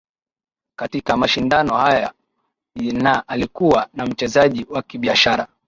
Katika 0.77 1.17
mashindano 1.17 1.73
hayo 1.75 2.09
na 2.93 3.27
alikuwa 3.27 3.87
na 3.93 4.05
mchezaji 4.05 4.65
wa 4.69 4.81
kibiashara 4.81 5.47